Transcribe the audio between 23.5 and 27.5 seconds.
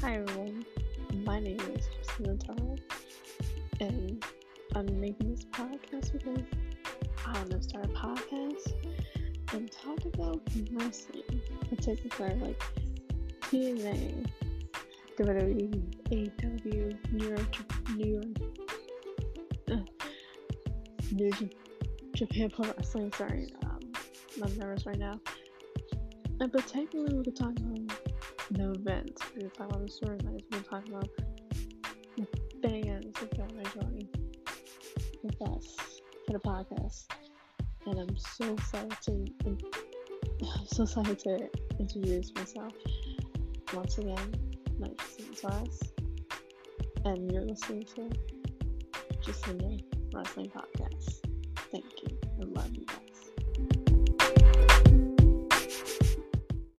um, I'm nervous right now. And particularly, we could talk